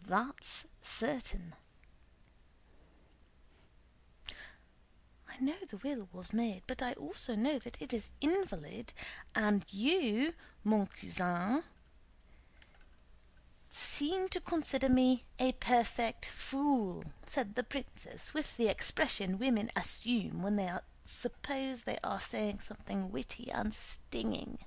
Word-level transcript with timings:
That's 0.00 0.64
certain." 0.82 1.54
* 3.66 5.28
And 5.28 5.36
all 5.36 5.36
that 5.36 5.36
follows 5.36 5.36
therefrom. 5.36 5.36
"I 5.36 5.36
know 5.44 5.66
the 5.66 5.76
will 5.76 6.08
was 6.14 6.32
made, 6.32 6.62
but 6.66 6.80
I 6.80 6.94
also 6.94 7.34
know 7.34 7.58
that 7.58 7.82
it 7.82 7.92
is 7.92 8.08
invalid; 8.22 8.94
and 9.34 9.66
you, 9.68 10.32
mon 10.64 10.86
cousin, 10.86 11.64
seem 13.68 14.30
to 14.30 14.40
consider 14.40 14.88
me 14.88 15.26
a 15.38 15.52
perfect 15.52 16.24
fool," 16.24 17.04
said 17.26 17.54
the 17.54 17.62
princess 17.62 18.32
with 18.32 18.56
the 18.56 18.68
expression 18.68 19.36
women 19.36 19.70
assume 19.76 20.40
when 20.42 20.56
they 20.56 20.74
suppose 21.04 21.82
they 21.82 21.98
are 22.02 22.18
saying 22.18 22.60
something 22.60 23.10
witty 23.12 23.50
and 23.52 23.74
stinging. 23.74 24.64